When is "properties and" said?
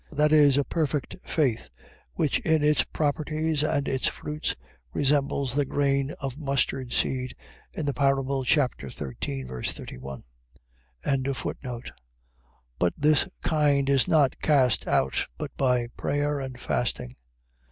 2.83-3.87